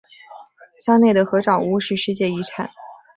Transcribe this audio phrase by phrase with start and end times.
[0.79, 2.67] 乡内的合掌屋是世界遗产。